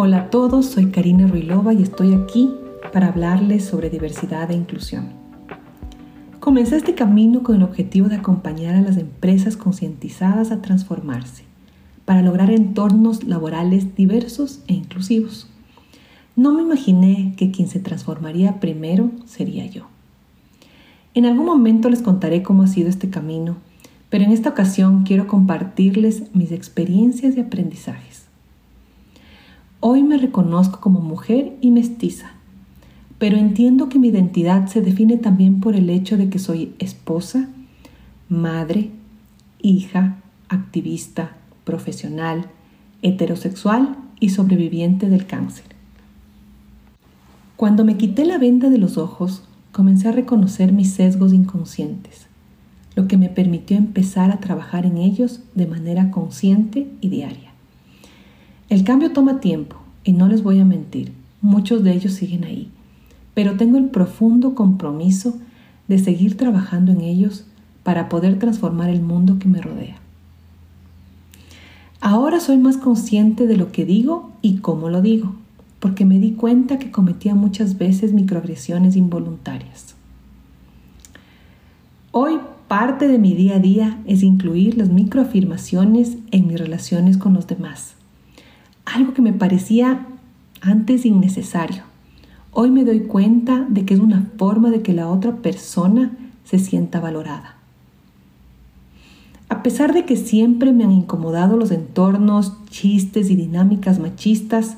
[0.00, 2.54] Hola a todos, soy Karina Ruilova y estoy aquí
[2.92, 5.08] para hablarles sobre diversidad e inclusión.
[6.38, 11.42] Comencé este camino con el objetivo de acompañar a las empresas concientizadas a transformarse
[12.04, 15.48] para lograr entornos laborales diversos e inclusivos.
[16.36, 19.88] No me imaginé que quien se transformaría primero sería yo.
[21.12, 23.56] En algún momento les contaré cómo ha sido este camino,
[24.10, 28.27] pero en esta ocasión quiero compartirles mis experiencias y aprendizajes.
[29.80, 32.32] Hoy me reconozco como mujer y mestiza,
[33.18, 37.48] pero entiendo que mi identidad se define también por el hecho de que soy esposa,
[38.28, 38.90] madre,
[39.62, 40.16] hija,
[40.48, 42.46] activista, profesional,
[43.02, 45.66] heterosexual y sobreviviente del cáncer.
[47.54, 52.26] Cuando me quité la venda de los ojos, comencé a reconocer mis sesgos inconscientes,
[52.96, 57.47] lo que me permitió empezar a trabajar en ellos de manera consciente y diaria.
[58.68, 62.70] El cambio toma tiempo y no les voy a mentir, muchos de ellos siguen ahí,
[63.32, 65.38] pero tengo el profundo compromiso
[65.88, 67.46] de seguir trabajando en ellos
[67.82, 69.96] para poder transformar el mundo que me rodea.
[72.02, 75.34] Ahora soy más consciente de lo que digo y cómo lo digo,
[75.80, 79.94] porque me di cuenta que cometía muchas veces microagresiones involuntarias.
[82.12, 87.32] Hoy parte de mi día a día es incluir las microafirmaciones en mis relaciones con
[87.32, 87.97] los demás
[88.94, 90.06] algo que me parecía
[90.60, 91.82] antes innecesario.
[92.52, 96.58] Hoy me doy cuenta de que es una forma de que la otra persona se
[96.58, 97.56] sienta valorada.
[99.48, 104.76] A pesar de que siempre me han incomodado los entornos, chistes y dinámicas machistas,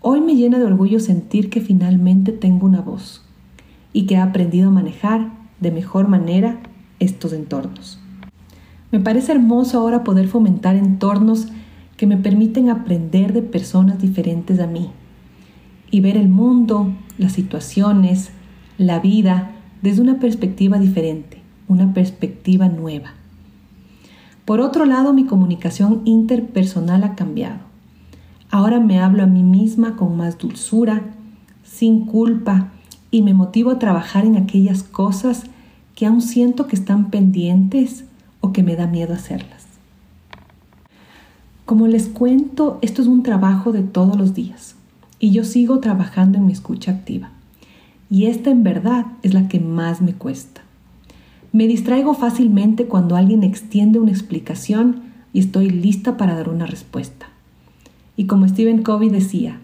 [0.00, 3.22] hoy me llena de orgullo sentir que finalmente tengo una voz
[3.92, 6.60] y que he aprendido a manejar de mejor manera
[6.98, 7.98] estos entornos.
[8.90, 11.48] Me parece hermoso ahora poder fomentar entornos
[12.00, 14.88] que me permiten aprender de personas diferentes a mí
[15.90, 18.30] y ver el mundo, las situaciones,
[18.78, 19.50] la vida
[19.82, 23.12] desde una perspectiva diferente, una perspectiva nueva.
[24.46, 27.58] Por otro lado, mi comunicación interpersonal ha cambiado.
[28.50, 31.02] Ahora me hablo a mí misma con más dulzura,
[31.64, 32.72] sin culpa,
[33.10, 35.42] y me motivo a trabajar en aquellas cosas
[35.94, 38.06] que aún siento que están pendientes
[38.40, 39.59] o que me da miedo hacerlas.
[41.70, 44.74] Como les cuento, esto es un trabajo de todos los días
[45.20, 47.30] y yo sigo trabajando en mi escucha activa.
[48.10, 50.62] Y esta en verdad es la que más me cuesta.
[51.52, 57.26] Me distraigo fácilmente cuando alguien extiende una explicación y estoy lista para dar una respuesta.
[58.16, 59.60] Y como Stephen Covey decía,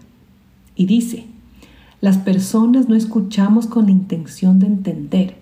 [0.77, 1.25] y dice,
[1.99, 5.35] las personas no escuchamos con la intención de entender,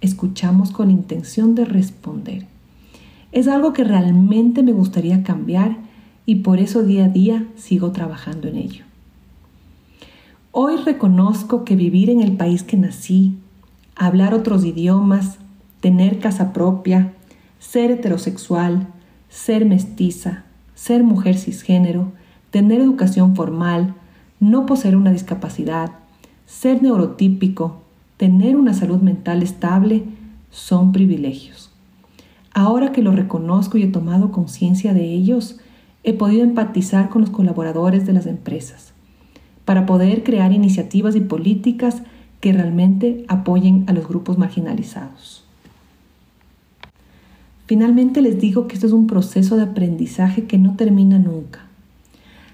[0.00, 2.46] escuchamos con la intención de responder.
[3.32, 5.84] Es algo que realmente me gustaría cambiar
[6.26, 8.84] y por eso día a día sigo trabajando en ello.
[10.50, 13.36] Hoy reconozco que vivir en el país que nací,
[13.94, 15.38] hablar otros idiomas,
[15.80, 17.12] tener casa propia,
[17.60, 18.88] ser heterosexual,
[19.28, 20.44] ser mestiza,
[20.74, 22.12] ser mujer cisgénero,
[22.50, 23.94] tener educación formal,
[24.40, 25.92] no poseer una discapacidad,
[26.46, 27.82] ser neurotípico,
[28.16, 30.04] tener una salud mental estable,
[30.50, 31.70] son privilegios.
[32.54, 35.60] Ahora que lo reconozco y he tomado conciencia de ellos,
[36.06, 38.92] he podido empatizar con los colaboradores de las empresas
[39.64, 42.02] para poder crear iniciativas y políticas
[42.40, 45.44] que realmente apoyen a los grupos marginalizados.
[47.66, 51.66] Finalmente les digo que esto es un proceso de aprendizaje que no termina nunca.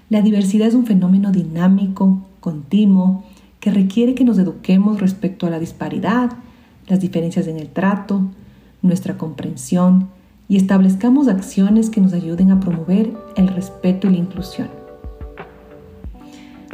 [0.09, 3.23] La diversidad es un fenómeno dinámico, continuo,
[3.59, 6.31] que requiere que nos eduquemos respecto a la disparidad,
[6.87, 8.23] las diferencias en el trato,
[8.81, 10.07] nuestra comprensión
[10.47, 14.67] y establezcamos acciones que nos ayuden a promover el respeto y la inclusión.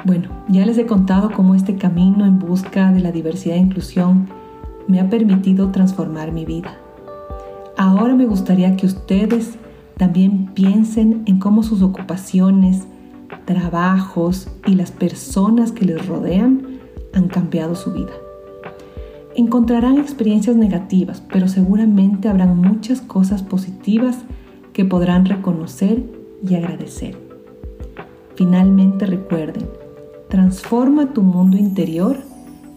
[0.06, 4.28] Bueno, ya les he contado cómo este camino en busca de la diversidad e inclusión
[4.88, 6.78] me ha permitido transformar mi vida.
[7.78, 9.58] Ahora me gustaría que ustedes
[9.98, 12.88] también piensen en cómo sus ocupaciones,
[13.46, 16.80] trabajos y las personas que les rodean
[17.14, 18.12] han cambiado su vida.
[19.40, 24.18] Encontrarán experiencias negativas, pero seguramente habrán muchas cosas positivas
[24.74, 26.04] que podrán reconocer
[26.46, 27.18] y agradecer.
[28.36, 29.66] Finalmente recuerden,
[30.28, 32.18] transforma tu mundo interior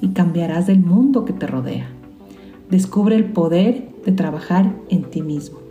[0.01, 1.89] y cambiarás el mundo que te rodea.
[2.71, 5.62] Descubre el poder de trabajar en ti mismo.